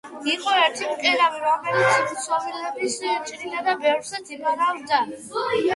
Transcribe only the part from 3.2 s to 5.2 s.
ჭრიდა და ბევრსაც იპარავდა.